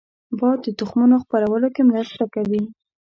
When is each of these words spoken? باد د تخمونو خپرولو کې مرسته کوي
باد 0.39 0.57
د 0.63 0.67
تخمونو 0.79 1.15
خپرولو 1.23 1.67
کې 1.75 1.81
مرسته 1.91 2.23
کوي 2.33 2.63